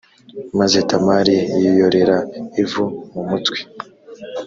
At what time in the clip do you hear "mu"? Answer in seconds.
3.13-3.21